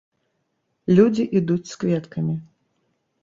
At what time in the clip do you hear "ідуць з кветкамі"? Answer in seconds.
1.41-2.33